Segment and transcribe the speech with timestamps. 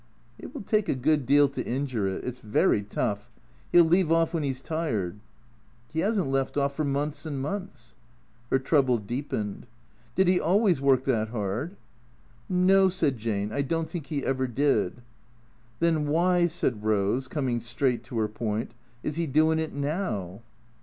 [0.39, 2.23] "It will take a good deal to injure it.
[2.23, 3.29] It 's very tough.
[3.71, 5.19] He '11 leave off when he 's tired.""
[5.93, 7.95] He has n't left off for months and months."
[8.49, 9.67] Her trouble deepened."
[10.15, 11.75] Did 'e always work that 'ard?""
[12.49, 15.03] No," said Jane." I don't think he ever did.""
[15.81, 18.71] Then w'y," said Rose, coming straight to her point,"
[19.03, 20.41] is he doin' it now